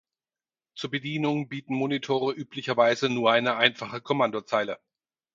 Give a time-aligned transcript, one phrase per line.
[0.73, 4.79] Zur Bedienung bieten Monitore üblicherweise nur eine einfache Kommandozeile.